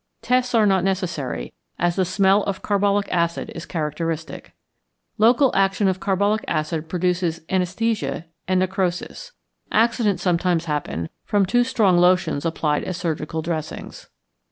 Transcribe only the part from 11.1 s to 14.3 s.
from too strong lotions applied as surgical dressings.